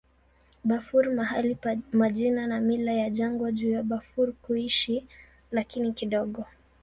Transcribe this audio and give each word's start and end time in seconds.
Bafur 0.69 1.05
mahali 1.13 1.55
pa 1.55 1.75
majina 1.91 2.47
na 2.47 2.59
mila 2.61 2.91
ya 2.93 3.09
jangwa 3.09 3.51
juu 3.51 3.71
ya 3.71 3.83
Bafur 3.83 4.33
kuishi, 4.33 5.05
lakini 5.51 5.93
kidogo. 5.93 6.45